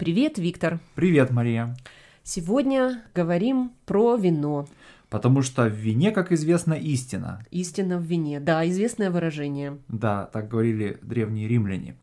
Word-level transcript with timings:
Привет, 0.00 0.38
Виктор. 0.38 0.80
Привет, 0.94 1.30
Мария. 1.30 1.76
Сегодня 2.22 3.02
говорим 3.14 3.72
про 3.84 4.16
вино. 4.16 4.66
Потому 5.10 5.42
что 5.42 5.64
в 5.64 5.74
вине, 5.74 6.10
как 6.10 6.32
известно, 6.32 6.72
истина. 6.72 7.44
Истина 7.50 7.98
в 7.98 8.02
вине, 8.04 8.40
да, 8.40 8.66
известное 8.66 9.10
выражение. 9.10 9.76
Да, 9.88 10.24
так 10.32 10.48
говорили 10.48 10.96
древние 11.02 11.48
римляне. 11.48 11.96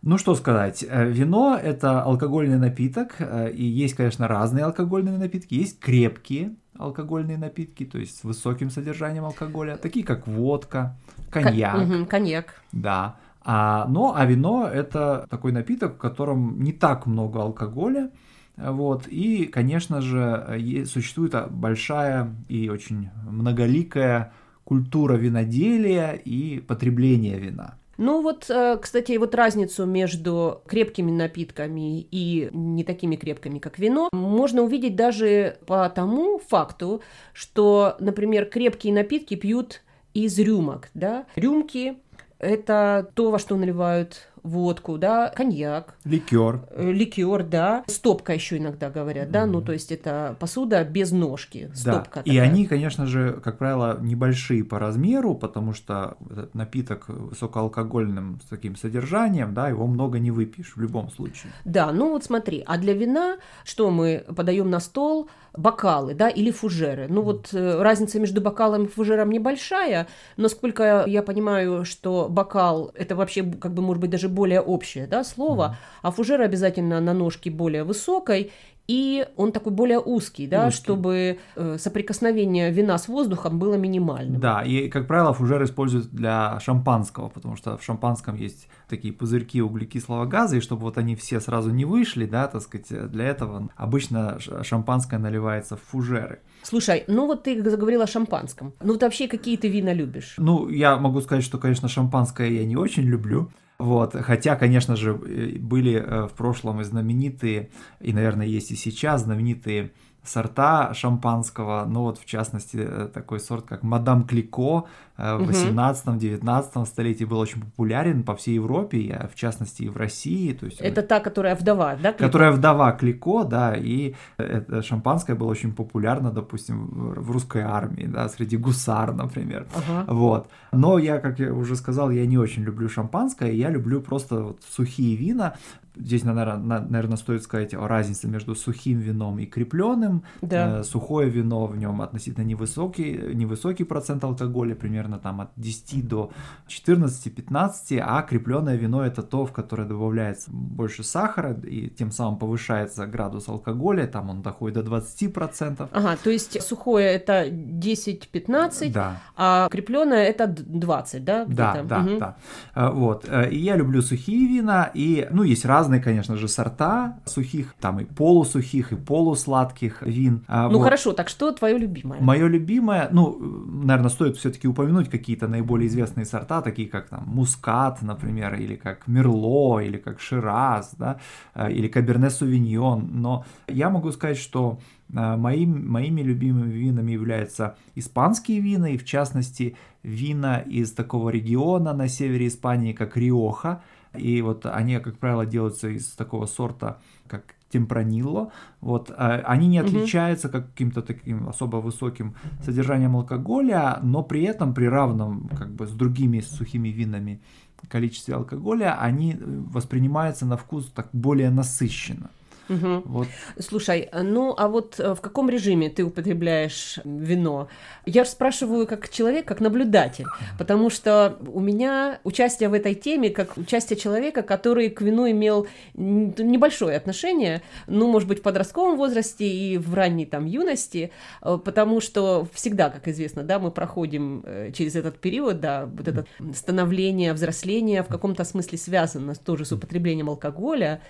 Ну 0.00 0.16
что 0.16 0.34
сказать, 0.34 0.86
э, 0.88 1.10
вино 1.10 1.60
это 1.62 2.00
алкогольный 2.00 2.56
напиток, 2.56 3.16
э, 3.18 3.50
и 3.52 3.62
есть, 3.62 3.92
конечно, 3.92 4.26
разные 4.26 4.64
алкогольные 4.64 5.18
напитки, 5.18 5.52
есть 5.52 5.78
крепкие 5.80 6.56
алкогольные 6.78 7.36
напитки, 7.36 7.84
то 7.84 7.98
есть 7.98 8.20
с 8.20 8.24
высоким 8.24 8.70
содержанием 8.70 9.26
алкоголя, 9.26 9.76
такие 9.76 10.06
как 10.06 10.26
водка, 10.26 10.96
коньяк. 11.30 11.82
Угу, 11.82 12.06
коньяк. 12.06 12.62
Да. 12.72 13.16
А, 13.44 13.86
но, 13.88 14.14
а 14.16 14.24
вино 14.24 14.68
это 14.72 15.26
такой 15.28 15.52
напиток, 15.52 15.94
в 15.94 15.98
котором 15.98 16.62
не 16.62 16.72
так 16.72 17.06
много 17.06 17.42
алкоголя, 17.42 18.10
вот, 18.56 19.06
и, 19.08 19.46
конечно 19.46 20.00
же, 20.00 20.84
существует 20.86 21.34
большая 21.50 22.34
и 22.48 22.68
очень 22.68 23.10
многоликая 23.28 24.32
культура 24.64 25.14
виноделия 25.14 26.12
и 26.12 26.60
потребления 26.60 27.38
вина. 27.38 27.74
Ну 27.96 28.22
вот, 28.22 28.50
э, 28.50 28.76
кстати, 28.80 29.16
вот 29.18 29.34
разницу 29.34 29.86
между 29.86 30.62
крепкими 30.66 31.12
напитками 31.12 32.00
и 32.00 32.48
не 32.52 32.82
такими 32.82 33.14
крепкими, 33.14 33.60
как 33.60 33.78
вино, 33.78 34.08
можно 34.12 34.62
увидеть 34.62 34.96
даже 34.96 35.58
по 35.66 35.88
тому 35.90 36.38
факту, 36.38 37.02
что, 37.32 37.96
например, 38.00 38.46
крепкие 38.46 38.92
напитки 38.92 39.36
пьют 39.36 39.82
из 40.12 40.38
рюмок, 40.38 40.90
да, 40.94 41.26
рюмки 41.36 41.96
это 42.44 43.10
то, 43.14 43.30
во 43.30 43.38
что 43.38 43.56
наливают 43.56 44.28
водку, 44.44 44.98
да, 44.98 45.30
коньяк. 45.30 45.96
Ликер. 46.04 46.60
Э, 46.70 46.92
Ликер, 46.92 47.42
да. 47.42 47.82
Стопка 47.88 48.34
еще 48.34 48.58
иногда 48.58 48.90
говорят, 48.90 49.30
да, 49.30 49.42
mm-hmm. 49.42 49.46
ну 49.46 49.62
то 49.62 49.72
есть 49.72 49.90
это 49.90 50.36
посуда 50.38 50.84
без 50.84 51.10
ножки, 51.10 51.70
стопка. 51.74 52.22
Да. 52.24 52.30
И 52.30 52.36
они, 52.36 52.66
конечно 52.66 53.06
же, 53.06 53.40
как 53.42 53.58
правило, 53.58 53.98
небольшие 54.00 54.62
по 54.62 54.78
размеру, 54.78 55.34
потому 55.34 55.72
что 55.72 56.16
этот 56.30 56.54
напиток 56.54 57.08
высокоалкогольным 57.08 58.40
с 58.44 58.48
таким 58.48 58.76
содержанием, 58.76 59.54
да, 59.54 59.68
его 59.68 59.86
много 59.86 60.18
не 60.18 60.30
выпьешь 60.30 60.76
в 60.76 60.80
любом 60.80 61.10
случае. 61.10 61.50
Да, 61.64 61.90
ну 61.90 62.10
вот 62.10 62.24
смотри, 62.24 62.62
а 62.66 62.76
для 62.76 62.92
вина 62.92 63.38
что 63.64 63.90
мы 63.90 64.24
подаем 64.36 64.70
на 64.70 64.78
стол? 64.78 65.28
бокалы, 65.56 66.14
да, 66.14 66.28
или 66.28 66.50
фужеры. 66.50 67.06
Ну 67.08 67.22
вот 67.22 67.50
э, 67.52 67.80
разница 67.80 68.18
между 68.18 68.40
бокалом 68.40 68.84
и 68.84 68.88
фужером 68.88 69.30
небольшая, 69.30 70.08
но 70.36 70.48
сколько 70.48 71.04
я 71.06 71.22
понимаю, 71.22 71.84
что 71.84 72.28
бокал 72.28 72.90
это 72.94 73.14
вообще 73.14 73.44
как 73.44 73.72
бы 73.72 73.82
может 73.82 74.00
быть 74.00 74.10
даже 74.10 74.28
более 74.34 74.60
общее, 74.60 75.06
да, 75.06 75.24
слово, 75.24 75.62
mm. 75.62 75.98
а 76.02 76.10
фужер 76.10 76.40
обязательно 76.40 77.00
на 77.00 77.14
ножке 77.14 77.50
более 77.50 77.84
высокой, 77.84 78.50
и 78.86 79.26
он 79.36 79.52
такой 79.52 79.72
более 79.72 79.98
узкий, 79.98 80.46
да, 80.46 80.66
узкий. 80.66 80.82
чтобы 80.82 81.38
э, 81.56 81.76
соприкосновение 81.78 82.70
вина 82.70 82.98
с 82.98 83.08
воздухом 83.08 83.58
было 83.58 83.74
минимальным. 83.74 84.40
Да, 84.40 84.62
и, 84.62 84.88
как 84.88 85.06
правило, 85.06 85.32
фужер 85.32 85.62
используют 85.64 86.10
для 86.10 86.60
шампанского, 86.60 87.28
потому 87.28 87.56
что 87.56 87.78
в 87.78 87.84
шампанском 87.84 88.36
есть 88.36 88.68
такие 88.88 89.14
пузырьки 89.14 89.62
углекислого 89.62 90.26
газа, 90.26 90.58
и 90.58 90.60
чтобы 90.60 90.82
вот 90.82 90.98
они 90.98 91.16
все 91.16 91.40
сразу 91.40 91.70
не 91.70 91.86
вышли, 91.86 92.26
да, 92.26 92.46
так 92.46 92.60
сказать, 92.60 93.10
для 93.10 93.24
этого 93.24 93.70
обычно 93.74 94.38
шампанское 94.62 95.18
наливается 95.18 95.76
в 95.76 95.80
фужеры. 95.80 96.40
Слушай, 96.62 97.04
ну 97.06 97.26
вот 97.26 97.44
ты 97.44 97.62
заговорил 97.62 98.02
о 98.02 98.06
шампанском. 98.06 98.74
Ну 98.82 98.92
вот 98.92 99.02
вообще 99.02 99.28
какие 99.28 99.56
ты 99.56 99.68
вина 99.68 99.94
любишь? 99.94 100.34
Ну, 100.36 100.68
я 100.68 100.96
могу 100.96 101.22
сказать, 101.22 101.44
что, 101.44 101.56
конечно, 101.58 101.88
шампанское 101.88 102.50
я 102.50 102.64
не 102.66 102.76
очень 102.76 103.04
люблю. 103.04 103.50
Вот. 103.78 104.14
Хотя, 104.14 104.56
конечно 104.56 104.96
же, 104.96 105.10
э, 105.10 105.58
были 105.58 105.94
э, 105.94 106.28
в 106.28 106.32
прошлом 106.32 106.80
и 106.80 106.84
знаменитые, 106.84 107.70
и, 108.00 108.12
наверное, 108.12 108.46
есть 108.46 108.70
и 108.70 108.76
сейчас 108.76 109.22
знаменитые 109.22 109.92
сорта 110.24 110.92
шампанского, 110.94 111.84
ну 111.86 112.02
вот 112.02 112.18
в 112.18 112.24
частности 112.24 112.78
э, 112.80 113.08
такой 113.12 113.40
сорт, 113.40 113.66
как 113.66 113.82
Мадам 113.82 114.24
Клико, 114.24 114.86
Э, 115.16 115.36
в 115.36 115.48
18-19 115.48 116.86
столетии 116.86 117.24
был 117.24 117.38
очень 117.38 117.60
популярен 117.60 118.24
по 118.24 118.34
всей 118.34 118.54
Европе, 118.54 118.98
и, 118.98 119.12
в 119.12 119.34
частности 119.34 119.82
и 119.82 119.88
в 119.88 119.96
России. 119.96 120.52
То 120.52 120.66
есть, 120.66 120.80
это 120.80 121.02
та, 121.02 121.20
которая 121.20 121.54
вдова, 121.54 121.94
да? 121.94 122.12
Клико? 122.12 122.24
Которая 122.24 122.52
вдова 122.52 122.92
Клико, 122.92 123.44
да, 123.44 123.74
и 123.76 124.14
это 124.36 124.82
шампанское 124.82 125.34
было 125.34 125.48
очень 125.48 125.72
популярно, 125.72 126.30
допустим, 126.30 127.12
в 127.14 127.30
русской 127.30 127.62
армии, 127.62 128.06
да, 128.06 128.28
среди 128.28 128.56
гусар, 128.56 129.14
например. 129.14 129.66
Ага. 129.74 130.12
Вот. 130.12 130.48
Но 130.72 130.98
я, 130.98 131.18
как 131.18 131.38
я 131.38 131.52
уже 131.52 131.76
сказал, 131.76 132.10
я 132.10 132.26
не 132.26 132.38
очень 132.38 132.64
люблю 132.64 132.88
шампанское, 132.88 133.52
я 133.52 133.70
люблю 133.70 134.00
просто 134.00 134.42
вот 134.42 134.62
сухие 134.68 135.16
вина. 135.16 135.54
Здесь, 135.96 136.24
наверное, 136.24 137.16
стоит 137.16 137.42
сказать 137.42 137.74
о 137.74 137.86
разнице 137.86 138.26
между 138.28 138.54
сухим 138.54 138.98
вином 138.98 139.38
и 139.38 139.46
крепленным. 139.46 140.24
Да. 140.42 140.80
Э, 140.80 140.82
сухое 140.84 141.30
вино 141.30 141.66
в 141.66 141.76
нем 141.76 142.00
относительно 142.02 142.44
невысокий, 142.44 143.34
невысокий 143.34 143.84
процент 143.84 144.24
алкоголя, 144.24 144.74
примерно 144.74 145.18
там 145.18 145.40
от 145.40 145.50
10 145.56 146.08
до 146.08 146.30
14-15, 146.68 148.02
а 148.04 148.22
крепленное 148.22 148.76
вино 148.76 149.04
это 149.04 149.22
то, 149.22 149.46
в 149.46 149.52
которое 149.52 149.86
добавляется 149.86 150.50
больше 150.50 151.02
сахара 151.02 151.54
и 151.54 151.88
тем 151.88 152.10
самым 152.10 152.38
повышается 152.38 153.06
градус 153.06 153.48
алкоголя, 153.48 154.06
там 154.06 154.30
он 154.30 154.42
доходит 154.42 154.84
до 154.84 154.96
20%. 154.96 155.88
Ага, 155.92 156.16
то 156.22 156.30
есть 156.30 156.60
сухое 156.62 157.06
это 157.06 157.46
10-15, 157.48 158.92
да. 158.92 159.20
а 159.36 159.68
крепленное 159.68 160.24
это 160.24 160.46
20, 160.46 161.24
да? 161.24 161.44
Да, 161.46 161.82
да, 161.82 162.00
угу. 162.00 162.18
да. 162.18 162.36
А, 162.74 162.90
вот. 162.90 163.26
Э, 163.28 163.48
и 163.50 163.58
я 163.58 163.76
люблю 163.76 164.02
сухие 164.02 164.48
вина, 164.48 164.90
и, 164.94 165.28
ну, 165.30 165.42
есть 165.42 165.64
разные, 165.64 165.83
конечно 166.00 166.36
же, 166.36 166.48
сорта 166.48 167.18
сухих, 167.24 167.74
там 167.80 168.00
и 168.00 168.04
полусухих, 168.04 168.92
и 168.92 168.96
полусладких 168.96 170.02
вин. 170.02 170.44
А, 170.48 170.68
ну, 170.68 170.78
вот. 170.78 170.84
хорошо, 170.84 171.12
так 171.12 171.28
что 171.28 171.52
твое 171.52 171.78
любимое? 171.78 172.20
Мое 172.20 172.46
любимое, 172.46 173.08
ну, 173.12 173.38
наверное, 173.38 174.10
стоит 174.10 174.36
все-таки 174.36 174.68
упомянуть 174.68 174.94
упомянуть 174.94 175.10
какие-то 175.10 175.48
наиболее 175.48 175.88
известные 175.88 176.24
сорта, 176.24 176.62
такие 176.62 176.88
как 176.88 177.08
там 177.08 177.24
мускат, 177.26 178.02
например, 178.02 178.54
или 178.54 178.76
как 178.76 179.08
мерло, 179.08 179.80
или 179.80 179.96
как 179.96 180.20
шираз, 180.20 180.94
да, 180.98 181.16
э, 181.54 181.72
или 181.72 181.88
каберне 181.88 182.30
сувиньон. 182.30 183.10
Но 183.12 183.44
я 183.68 183.90
могу 183.90 184.12
сказать, 184.12 184.38
что 184.38 184.78
э, 185.12 185.36
моим, 185.36 185.90
моими 185.90 186.22
любимыми 186.22 186.72
винами 186.72 187.12
являются 187.12 187.74
испанские 187.96 188.60
вина, 188.60 188.90
и 188.90 188.96
в 188.96 189.04
частности 189.04 189.76
вина 190.02 190.58
из 190.58 190.92
такого 190.92 191.30
региона 191.30 191.92
на 191.94 192.08
севере 192.08 192.46
Испании, 192.46 192.92
как 192.92 193.16
Риоха. 193.16 193.82
И 194.16 194.42
вот 194.42 194.66
они, 194.66 194.98
как 194.98 195.18
правило, 195.18 195.46
делаются 195.46 195.88
из 195.88 196.12
такого 196.12 196.46
сорта, 196.46 196.98
как 197.26 197.54
темпранилло, 197.70 198.52
вот, 198.80 199.10
а, 199.16 199.42
они 199.46 199.66
не 199.66 199.78
отличаются 199.78 200.48
как 200.48 200.68
каким-то 200.68 201.02
таким 201.02 201.48
особо 201.48 201.78
высоким 201.78 202.34
содержанием 202.64 203.16
алкоголя, 203.16 203.98
но 204.02 204.22
при 204.22 204.44
этом 204.44 204.74
при 204.74 204.84
равном 204.84 205.48
как 205.58 205.74
бы 205.74 205.88
с 205.88 205.90
другими 205.90 206.38
сухими 206.40 206.88
винами 206.88 207.40
количестве 207.88 208.34
алкоголя 208.34 209.00
они 209.00 209.36
воспринимаются 209.40 210.46
на 210.46 210.56
вкус 210.56 210.90
так 210.94 211.08
более 211.12 211.50
насыщенно. 211.50 212.30
Угу. 212.68 213.02
Вот. 213.04 213.28
Слушай, 213.58 214.08
ну 214.12 214.54
а 214.56 214.68
вот 214.68 214.98
э, 214.98 215.14
в 215.14 215.20
каком 215.20 215.50
режиме 215.50 215.90
ты 215.90 216.04
употребляешь 216.04 216.98
вино? 217.04 217.68
Я 218.06 218.24
же 218.24 218.30
спрашиваю 218.30 218.86
как 218.86 219.08
человек, 219.08 219.46
как 219.46 219.60
наблюдатель, 219.60 220.26
потому 220.58 220.90
что 220.90 221.38
у 221.46 221.60
меня 221.60 222.20
участие 222.24 222.68
в 222.68 222.74
этой 222.74 222.94
теме 222.94 223.30
как 223.30 223.56
участие 223.56 223.98
человека, 223.98 224.42
который 224.42 224.90
к 224.90 225.00
вину 225.00 225.30
имел 225.30 225.66
небольшое 225.94 226.96
отношение, 226.96 227.62
ну, 227.86 228.10
может 228.10 228.28
быть, 228.28 228.40
в 228.40 228.42
подростковом 228.42 228.96
возрасте 228.96 229.46
и 229.46 229.78
в 229.78 229.94
ранней 229.94 230.26
там 230.26 230.46
юности, 230.46 231.10
э, 231.42 231.58
потому 231.62 232.00
что 232.00 232.46
всегда, 232.52 232.90
как 232.90 233.08
известно, 233.08 233.42
да, 233.42 233.58
мы 233.58 233.70
проходим 233.70 234.42
э, 234.44 234.72
через 234.72 234.96
этот 234.96 235.18
период, 235.18 235.60
да, 235.60 235.86
вот 235.86 236.08
это 236.08 236.26
становление, 236.54 237.32
взросление 237.32 238.02
в 238.02 238.08
каком-то 238.08 238.44
смысле 238.44 238.78
связано 238.78 239.34
тоже 239.34 239.64
с 239.64 239.72
употреблением 239.72 240.30
алкоголя, 240.30 241.00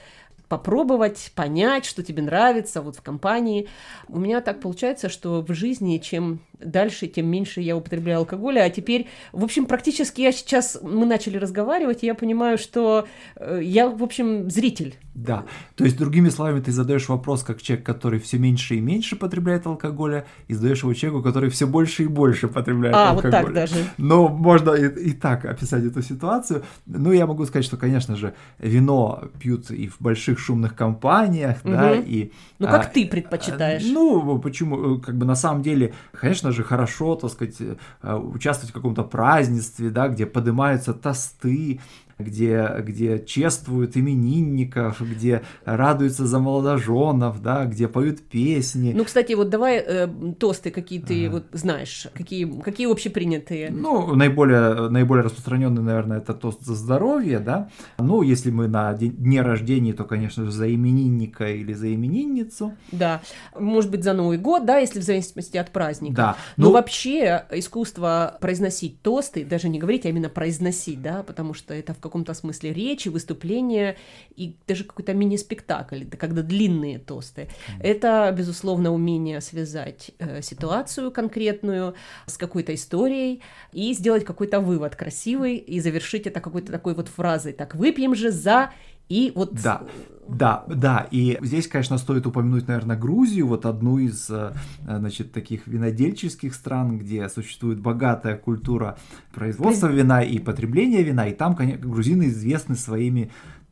попробовать, 0.54 1.32
понять, 1.34 1.84
что 1.84 2.04
тебе 2.04 2.22
нравится 2.22 2.80
вот 2.80 2.94
в 2.94 3.02
компании. 3.02 3.66
У 4.06 4.20
меня 4.20 4.40
так 4.40 4.60
получается, 4.60 5.08
что 5.08 5.42
в 5.42 5.52
жизни 5.52 5.98
чем 5.98 6.38
дальше, 6.60 7.06
тем 7.06 7.26
меньше 7.26 7.60
я 7.60 7.76
употребляю 7.76 8.20
алкоголя, 8.20 8.62
а 8.62 8.70
теперь, 8.70 9.08
в 9.32 9.44
общем, 9.44 9.66
практически 9.66 10.20
я 10.20 10.32
сейчас, 10.32 10.78
мы 10.82 11.06
начали 11.06 11.36
разговаривать, 11.36 12.02
и 12.02 12.06
я 12.06 12.14
понимаю, 12.14 12.58
что 12.58 13.06
э, 13.36 13.60
я, 13.62 13.88
в 13.88 14.02
общем, 14.02 14.50
зритель. 14.50 14.94
Да, 15.14 15.44
то 15.76 15.84
есть, 15.84 15.96
другими 15.96 16.28
словами, 16.28 16.60
ты 16.60 16.72
задаешь 16.72 17.08
вопрос 17.08 17.42
как 17.42 17.62
человек, 17.62 17.86
который 17.86 18.18
все 18.18 18.38
меньше 18.38 18.76
и 18.76 18.80
меньше 18.80 19.16
потребляет 19.16 19.66
алкоголя, 19.66 20.26
и 20.48 20.54
задаешь 20.54 20.82
его 20.82 20.94
человеку, 20.94 21.22
который 21.22 21.50
все 21.50 21.66
больше 21.66 22.04
и 22.04 22.06
больше 22.06 22.48
потребляет 22.48 22.96
а, 22.96 23.10
алкоголь. 23.10 23.34
А, 23.34 23.42
вот 23.42 23.46
так 23.46 23.54
даже. 23.54 23.74
Но 23.96 24.28
можно 24.28 24.72
и, 24.72 25.10
и 25.10 25.12
так 25.12 25.44
описать 25.44 25.84
эту 25.84 26.02
ситуацию. 26.02 26.64
Ну, 26.86 27.12
я 27.12 27.26
могу 27.26 27.44
сказать, 27.44 27.64
что, 27.64 27.76
конечно 27.76 28.16
же, 28.16 28.34
вино 28.58 29.24
пьют 29.38 29.70
и 29.70 29.88
в 29.88 30.00
больших 30.00 30.38
шумных 30.44 30.75
компаниях, 30.76 31.58
угу. 31.64 31.73
да, 31.73 31.94
и... 31.94 32.31
Ну, 32.58 32.67
как 32.67 32.87
а, 32.87 32.88
ты 32.88 33.06
предпочитаешь? 33.06 33.82
Ну, 33.85 34.38
почему, 34.38 34.99
как 34.99 35.17
бы 35.17 35.26
на 35.26 35.35
самом 35.35 35.62
деле, 35.62 35.94
конечно 36.12 36.52
же, 36.52 36.62
хорошо, 36.62 37.17
так 37.17 37.31
сказать, 37.31 37.56
э, 37.61 38.14
участвовать 38.14 38.70
в 38.70 38.75
каком-то 38.75 39.02
празднестве, 39.02 39.91
да, 39.91 40.08
где 40.08 40.26
поднимаются 40.26 40.94
тосты, 40.94 41.81
где, 42.24 42.70
где 42.80 43.24
чествуют 43.24 43.96
именинников, 43.96 45.00
где 45.00 45.42
радуются 45.64 46.26
за 46.26 46.38
молодоженов, 46.38 47.42
да, 47.42 47.64
где 47.66 47.88
поют 47.88 48.20
песни. 48.22 48.92
Ну, 48.94 49.04
кстати, 49.04 49.32
вот 49.34 49.50
давай 49.50 49.78
э, 49.78 50.08
тосты 50.38 50.70
какие 50.70 51.00
ты 51.00 51.26
ага. 51.26 51.34
вот 51.34 51.44
знаешь, 51.52 52.08
какие, 52.14 52.60
какие 52.60 52.90
общепринятые? 52.90 53.70
Ну, 53.70 54.14
наиболее, 54.14 54.88
наиболее 54.90 55.24
распространенный, 55.24 55.82
наверное, 55.82 56.18
это 56.18 56.34
тост 56.34 56.62
за 56.62 56.74
здоровье, 56.74 57.38
да. 57.38 57.68
Ну, 57.98 58.22
если 58.22 58.50
мы 58.50 58.68
на 58.68 58.92
дне 58.94 59.42
рождения, 59.42 59.92
то, 59.92 60.04
конечно 60.04 60.44
же, 60.44 60.50
за 60.50 60.72
именинника 60.72 61.50
или 61.50 61.72
за 61.72 61.94
именинницу. 61.94 62.74
Да, 62.92 63.22
может 63.58 63.90
быть, 63.90 64.04
за 64.04 64.12
Новый 64.12 64.38
год, 64.38 64.64
да, 64.64 64.78
если 64.78 65.00
в 65.00 65.02
зависимости 65.02 65.56
от 65.56 65.70
праздника. 65.70 66.14
Да. 66.14 66.36
Но 66.56 66.66
ну, 66.66 66.72
вообще 66.72 67.44
искусство 67.50 68.36
произносить 68.40 69.02
тосты, 69.02 69.44
даже 69.44 69.68
не 69.68 69.78
говорить, 69.78 70.06
а 70.06 70.08
именно 70.08 70.28
произносить, 70.28 71.02
да, 71.02 71.22
потому 71.22 71.54
что 71.54 71.74
это 71.74 71.94
в 71.94 71.98
каком-то 72.14 72.32
смысле 72.34 72.72
речи, 72.72 73.08
выступления 73.08 73.96
и 74.37 74.55
даже 74.69 74.84
какой-то 74.84 75.14
мини-спектакль, 75.14 76.05
когда 76.16 76.43
длинные 76.43 77.00
тосты. 77.00 77.49
Это, 77.81 78.32
безусловно, 78.37 78.93
умение 78.93 79.40
связать 79.40 80.12
э, 80.20 80.40
ситуацию 80.40 81.11
конкретную 81.11 81.94
с 82.26 82.38
какой-то 82.38 82.72
историей 82.72 83.43
и 83.72 83.93
сделать 83.94 84.25
какой-то 84.25 84.61
вывод 84.61 84.94
красивый 84.94 85.56
и 85.56 85.81
завершить 85.81 86.28
это 86.28 86.40
какой-то 86.40 86.70
такой 86.70 86.94
вот 86.94 87.08
фразой. 87.08 87.52
Так, 87.52 87.75
выпьем 87.75 88.14
же 88.14 88.31
за 88.31 88.70
и 89.08 89.32
вот... 89.34 89.54
Да, 89.54 89.82
да, 90.28 90.64
да, 90.68 91.06
и 91.10 91.38
здесь, 91.42 91.68
конечно, 91.68 91.98
стоит 91.98 92.26
упомянуть, 92.26 92.66
наверное, 92.66 92.96
Грузию, 92.96 93.46
вот 93.46 93.66
одну 93.66 93.98
из, 93.98 94.30
э, 94.30 94.52
значит, 94.86 95.32
таких 95.32 95.66
винодельческих 95.66 96.54
стран, 96.54 96.98
где 96.98 97.28
существует 97.28 97.80
богатая 97.80 98.36
культура 98.36 98.96
производства 99.34 99.88
вина 99.88 100.22
и 100.22 100.38
потребления 100.38 101.02
вина, 101.02 101.28
и 101.28 101.34
там, 101.34 101.54
конечно, 101.54 101.86
грузины 101.86 102.28
известны 102.28 102.74
своими 102.74 103.30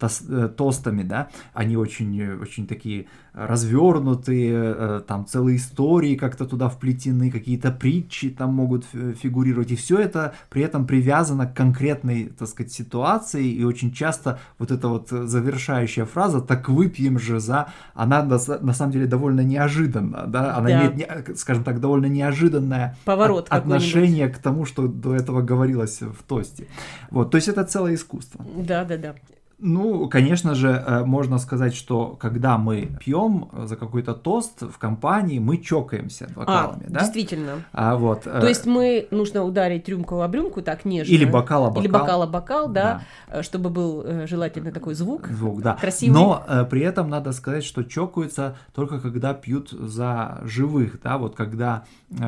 тостами, 0.09 1.03
да, 1.03 1.29
они 1.55 1.77
очень, 1.77 2.35
очень 2.35 2.67
такие 2.67 3.07
развернутые, 3.33 4.75
э, 4.77 5.01
там 5.07 5.27
целые 5.27 5.57
истории 5.57 6.17
как-то 6.17 6.45
туда 6.45 6.69
вплетены, 6.69 7.31
какие-то 7.31 7.73
притчи 7.73 8.31
там 8.31 8.55
могут 8.55 8.85
фигурировать, 8.85 9.71
и 9.71 9.77
все 9.77 9.99
это 9.99 10.35
при 10.51 10.63
этом 10.63 10.87
привязано 10.87 11.47
к 11.47 11.55
конкретной, 11.55 12.27
так 12.27 12.49
сказать, 12.49 12.73
ситуации, 12.73 13.47
и 13.47 13.65
очень 13.65 13.93
часто 13.93 14.39
вот 14.59 14.71
эта 14.71 14.89
вот 14.89 15.09
завершающая 15.09 16.05
фраза 16.05 16.41
«так 16.41 16.69
выпьем 16.69 17.19
же 17.19 17.41
за», 17.41 17.69
она 17.95 18.23
на, 18.23 18.39
на 18.61 18.73
самом 18.75 18.93
деле 18.93 19.07
довольно 19.07 19.41
неожиданна, 19.41 20.27
да, 20.27 20.57
она 20.57 20.69
да. 20.69 20.87
имеет, 20.87 21.39
скажем 21.39 21.65
так, 21.65 21.81
довольно 21.81 22.07
неожиданное 22.07 22.97
Поворот 23.05 23.47
от, 23.49 23.63
отношение 23.63 24.29
к 24.29 24.39
тому, 24.39 24.67
что 24.67 24.87
до 24.87 25.15
этого 25.15 25.41
говорилось 25.41 26.01
в 26.01 26.23
тосте. 26.27 26.67
Вот, 27.11 27.31
то 27.31 27.37
есть 27.37 27.49
это 27.49 27.65
целое 27.65 27.95
искусство. 27.95 28.45
Да, 28.57 28.85
да, 28.85 28.97
да. 28.97 29.15
Ну, 29.65 30.09
конечно 30.09 30.57
же, 30.57 30.71
э, 30.71 31.05
можно 31.05 31.39
сказать, 31.39 31.73
что 31.73 32.17
когда 32.21 32.59
мы 32.59 32.91
пьем 32.99 33.49
за 33.65 33.77
какой-то 33.77 34.13
тост 34.13 34.63
в 34.63 34.77
компании, 34.77 35.39
мы 35.39 35.59
чокаемся 35.59 36.29
бокалами, 36.35 36.87
а, 36.89 36.91
да? 36.91 37.01
Действительно. 37.01 37.53
А 37.73 37.95
вот. 37.95 38.27
Э, 38.27 38.41
То 38.41 38.49
есть 38.49 38.67
мы 38.67 39.07
нужно 39.13 39.45
ударить 39.45 39.89
рюмку 39.89 40.21
об 40.21 40.35
рюмку 40.35 40.63
так 40.63 40.85
нежно. 40.85 41.13
Или 41.13 41.25
бокал 41.25 41.67
об 41.67 41.75
бокал. 41.75 41.85
Или 41.85 41.93
бокал 41.93 42.23
об 42.23 42.31
бокал, 42.31 42.69
да, 42.69 43.05
да, 43.29 43.39
э, 43.39 43.43
чтобы 43.43 43.71
был 43.71 44.05
желательно 44.27 44.73
такой 44.73 44.95
звук. 44.95 45.29
Звук, 45.29 45.63
да. 45.63 45.77
Красивый. 45.81 46.13
Но 46.13 46.45
при 46.69 46.81
этом 46.81 47.09
надо 47.09 47.31
сказать, 47.31 47.63
что 47.63 47.85
чокаются 47.85 48.57
только 48.75 48.99
когда 48.99 49.33
пьют 49.33 49.71
за 49.71 50.41
живых, 50.43 51.01
да, 51.05 51.19
вот 51.19 51.37
когда 51.37 51.85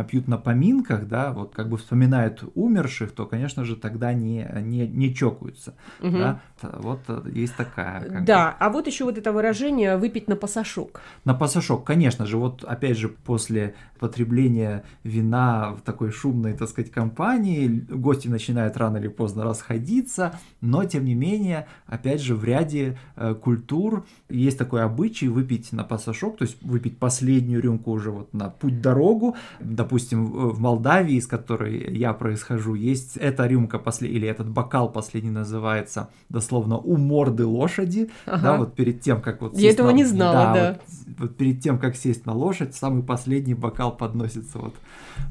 пьют 0.09 0.29
на 0.29 0.39
поминках, 0.39 1.09
да, 1.09 1.33
вот 1.33 1.53
как 1.53 1.69
бы 1.69 1.79
вспоминают 1.79 2.45
умерших, 2.55 3.11
то, 3.11 3.27
конечно 3.27 3.65
же, 3.65 3.75
тогда 3.75 4.13
не 4.13 4.49
не 4.63 4.87
не 4.87 5.13
чокаются, 5.13 5.75
угу. 6.01 6.17
да. 6.17 6.41
Вот 6.63 7.01
есть 7.31 7.57
такая. 7.57 8.21
да, 8.21 8.51
бы. 8.51 8.57
а 8.59 8.71
вот 8.71 8.87
еще 8.87 9.05
вот 9.05 9.19
это 9.19 9.33
выражение 9.33 9.97
«выпить 9.97 10.29
на 10.29 10.37
пасашок». 10.37 11.01
На 11.25 11.35
пасашок, 11.35 11.85
конечно 11.85 12.27
же, 12.27 12.37
вот 12.37 12.65
опять 12.65 12.97
же 12.97 13.09
после 13.09 13.75
потребления 14.05 14.85
вина 15.03 15.73
в 15.73 15.81
такой 15.81 16.11
шумной, 16.11 16.53
так 16.53 16.69
сказать, 16.69 16.91
компании, 16.91 17.67
гости 17.89 18.29
начинают 18.29 18.77
рано 18.77 18.99
или 18.99 19.09
поздно 19.09 19.45
расходиться, 19.45 20.39
но 20.61 20.85
тем 20.85 21.07
не 21.07 21.15
менее, 21.15 21.67
опять 21.87 22.21
же, 22.21 22.35
в 22.35 22.45
ряде 22.45 22.99
э, 23.17 23.35
культур 23.35 24.05
есть 24.29 24.59
такой 24.59 24.83
обычай 24.83 25.29
выпить 25.29 25.73
на 25.73 25.85
пасашок, 25.85 26.37
то 26.37 26.45
есть 26.45 26.63
выпить 26.63 26.99
последнюю 26.99 27.63
рюмку 27.63 27.93
уже 27.93 28.11
вот 28.11 28.35
на 28.35 28.51
путь-дорогу. 28.51 29.37
Допустим, 29.59 30.27
в 30.27 30.61
Молдавии, 30.61 31.15
из 31.15 31.27
которой 31.27 31.97
я 31.97 32.13
происхожу, 32.13 32.75
есть 32.75 33.17
эта 33.17 33.47
рюмка 33.47 33.79
после 33.79 34.11
или 34.11 34.29
этот 34.29 34.51
бокал 34.51 34.93
последний 34.93 35.31
называется 35.31 36.11
дословно 36.29 36.77
у 36.77 36.99
морды 36.99 37.47
лошади, 37.47 38.11
ага. 38.27 38.43
да, 38.43 38.57
вот 38.59 38.75
перед 38.75 39.01
тем, 39.01 39.23
как 39.23 39.41
вот... 39.41 39.57
Я 39.57 39.71
этого 39.71 39.93
на... 39.93 39.95
не 39.95 40.05
знала, 40.05 40.35
да. 40.35 40.55
да. 40.55 40.79
Вот, 41.07 41.19
вот 41.21 41.37
перед 41.39 41.63
тем, 41.63 41.79
как 41.79 41.97
сесть 41.97 42.27
на 42.27 42.35
лошадь, 42.35 42.75
самый 42.75 43.03
последний 43.03 43.55
бокал 43.55 43.94
подносится 43.95 44.59
вот. 44.59 44.75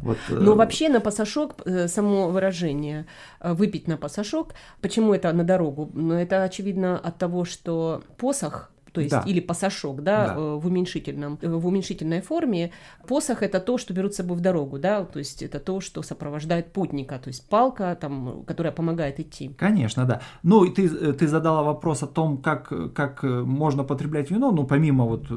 вот 0.02 0.18
ну, 0.30 0.54
э... 0.54 0.56
вообще 0.56 0.90
на 0.90 1.00
пасашок, 1.00 1.56
э, 1.66 1.88
само 1.88 2.30
выражение 2.30 3.06
э, 3.40 3.54
«выпить 3.54 3.88
на 3.88 3.98
пасашок», 3.98 4.54
почему 4.82 5.14
это 5.14 5.32
на 5.34 5.44
дорогу? 5.44 5.92
Ну, 5.94 6.14
это 6.16 6.44
очевидно 6.44 6.98
от 6.98 7.18
того, 7.18 7.46
что 7.46 8.04
посох 8.18 8.73
то 8.94 9.02
есть 9.02 9.12
да. 9.12 9.24
или 9.26 9.40
посошок, 9.40 10.04
да, 10.04 10.28
да. 10.28 10.34
Э, 10.38 10.56
в 10.56 10.68
уменьшительном, 10.68 11.40
э, 11.42 11.50
в 11.50 11.68
уменьшительной 11.68 12.22
форме. 12.22 12.72
Посох 13.08 13.42
это 13.42 13.60
то, 13.60 13.78
что 13.78 13.94
берут 13.94 14.14
с 14.14 14.18
собой 14.18 14.38
в 14.38 14.40
дорогу, 14.40 14.78
да, 14.78 15.04
то 15.04 15.20
есть 15.20 15.42
это 15.42 15.60
то, 15.60 15.82
что 15.82 16.04
сопровождает 16.04 16.72
путника, 16.72 17.18
то 17.18 17.30
есть 17.30 17.50
палка, 17.50 17.98
там, 18.00 18.44
которая 18.46 18.72
помогает 18.72 19.20
идти. 19.20 19.50
Конечно, 19.58 20.06
да. 20.06 20.22
Ну, 20.44 20.64
и 20.64 20.70
ты, 20.70 20.86
э, 20.86 21.14
ты 21.14 21.28
задала 21.28 21.64
вопрос 21.64 22.04
о 22.04 22.08
том, 22.08 22.38
как, 22.38 22.94
как 22.94 23.24
можно 23.24 23.84
потреблять 23.84 24.32
вино, 24.32 24.52
ну, 24.52 24.64
помимо 24.64 25.06
вот 25.06 25.28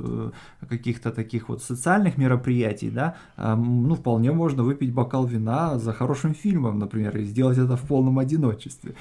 каких-то 0.68 1.10
таких 1.10 1.48
вот 1.48 1.62
социальных 1.62 2.18
мероприятий, 2.18 2.90
да, 2.90 3.14
ну, 3.36 3.94
вполне 3.94 4.32
можно 4.32 4.62
выпить 4.62 4.92
бокал 4.92 5.24
вина 5.26 5.78
за 5.78 5.92
хорошим 5.92 6.34
фильмом, 6.34 6.78
например, 6.78 7.16
и 7.16 7.24
сделать 7.24 7.58
это 7.58 7.76
в 7.76 7.82
полном 7.82 8.18
одиночестве. 8.18 8.94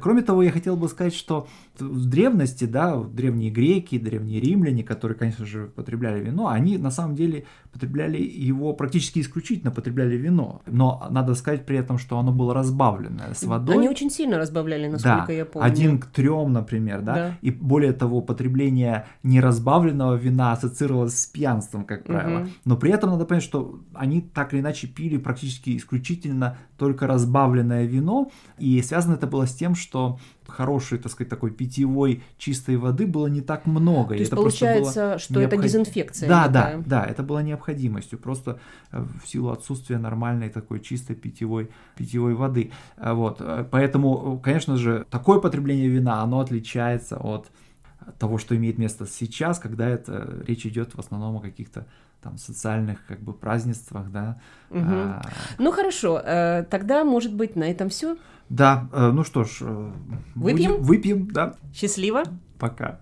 Кроме 0.00 0.22
того, 0.22 0.42
я 0.42 0.50
хотел 0.50 0.76
бы 0.76 0.88
сказать, 0.88 1.14
что 1.14 1.46
в 1.78 2.06
древности, 2.06 2.64
да, 2.64 2.96
древние 2.96 3.50
греки, 3.50 4.01
древние 4.02 4.40
римляне, 4.40 4.84
которые, 4.84 5.16
конечно 5.16 5.46
же, 5.46 5.66
потребляли 5.66 6.22
вино, 6.22 6.48
они 6.48 6.78
на 6.78 6.90
самом 6.90 7.14
деле 7.14 7.44
потребляли 7.72 8.18
его 8.18 8.72
практически 8.72 9.20
исключительно 9.20 9.70
потребляли 9.70 10.16
вино. 10.16 10.62
Но 10.66 11.06
надо 11.10 11.34
сказать 11.34 11.64
при 11.66 11.78
этом, 11.78 11.98
что 11.98 12.18
оно 12.18 12.32
было 12.32 12.54
разбавленное 12.54 13.34
с 13.34 13.44
водой. 13.44 13.76
Они 13.76 13.88
очень 13.88 14.10
сильно 14.10 14.38
разбавляли, 14.38 14.88
насколько 14.88 15.26
да, 15.28 15.32
я 15.32 15.44
помню. 15.44 15.66
Один 15.66 15.98
к 15.98 16.06
трем, 16.06 16.52
например, 16.52 17.00
да? 17.02 17.14
да. 17.14 17.38
И 17.40 17.50
более 17.50 17.92
того, 17.92 18.20
потребление 18.20 19.06
неразбавленного 19.22 20.14
вина 20.14 20.52
ассоциировалось 20.52 21.18
с 21.18 21.26
пьянством, 21.26 21.84
как 21.84 22.04
правило. 22.04 22.40
Угу. 22.40 22.48
Но 22.64 22.76
при 22.76 22.92
этом 22.92 23.10
надо 23.10 23.24
понять, 23.24 23.44
что 23.44 23.80
они 23.94 24.20
так 24.20 24.52
или 24.52 24.60
иначе 24.60 24.86
пили 24.86 25.16
практически 25.16 25.76
исключительно 25.76 26.58
только 26.76 27.06
разбавленное 27.06 27.84
вино. 27.84 28.30
И 28.58 28.82
связано 28.82 29.14
это 29.14 29.26
было 29.26 29.46
с 29.46 29.54
тем, 29.54 29.74
что 29.74 30.18
хорошей, 30.48 30.98
так 30.98 31.12
сказать, 31.12 31.30
такой 31.30 31.50
питьевой 31.50 32.22
чистой 32.38 32.76
воды 32.76 33.06
было 33.06 33.26
не 33.26 33.40
так 33.40 33.66
много. 33.66 33.91
То 34.06 34.14
есть 34.14 34.32
это 34.32 34.36
получается, 34.36 35.18
что 35.18 35.40
необход... 35.40 35.52
это 35.52 35.62
дезинфекция. 35.62 36.28
Да, 36.28 36.48
да, 36.48 36.82
да, 36.84 37.04
это 37.04 37.22
было 37.22 37.40
необходимостью, 37.40 38.18
просто 38.18 38.58
э, 38.90 39.04
в 39.22 39.28
силу 39.28 39.50
отсутствия 39.50 39.98
нормальной 39.98 40.48
такой 40.48 40.80
чистой 40.80 41.14
питьевой, 41.16 41.70
питьевой 41.96 42.34
воды. 42.34 42.70
Э, 42.96 43.12
вот, 43.12 43.40
э, 43.40 43.64
поэтому, 43.70 44.40
конечно 44.40 44.76
же, 44.76 45.06
такое 45.10 45.40
потребление 45.40 45.88
вина, 45.88 46.22
оно 46.22 46.40
отличается 46.40 47.16
от 47.16 47.50
того, 48.18 48.38
что 48.38 48.56
имеет 48.56 48.78
место 48.78 49.06
сейчас, 49.06 49.58
когда 49.58 49.88
это 49.88 50.42
речь 50.46 50.66
идет 50.66 50.94
в 50.94 50.98
основном 50.98 51.36
о 51.36 51.40
каких-то 51.40 51.86
там 52.22 52.38
социальных 52.38 53.04
как 53.06 53.20
бы 53.20 53.32
празднествах, 53.32 54.10
да. 54.10 54.40
Угу. 54.70 54.80
А... 54.84 55.22
Ну 55.58 55.72
хорошо, 55.72 56.20
тогда 56.70 57.04
может 57.04 57.34
быть 57.34 57.56
на 57.56 57.64
этом 57.64 57.88
все. 57.88 58.16
Да, 58.48 58.88
ну 58.92 59.24
что 59.24 59.44
ж, 59.44 59.62
выпьем, 60.34 60.72
будем, 60.72 60.82
выпьем, 60.82 61.28
да. 61.28 61.54
Счастливо. 61.74 62.22
Пока. 62.58 63.01